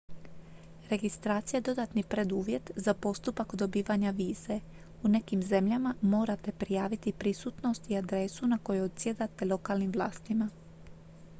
[0.89, 4.57] registracija je dodatni preduvjet za postupak dobivanja vize
[5.03, 10.49] u nekim zemljama morate prijaviti prisutnost i adresu na kojoj odsjedate lokalnim vlastima